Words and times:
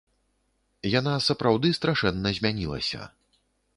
Яна 0.99 1.13
сапраўды 1.27 1.67
страшэнна 1.81 2.29
змянілася. 2.39 3.01